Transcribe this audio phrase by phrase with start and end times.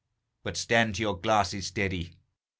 [0.41, 2.15] But stand to your glasses, steady!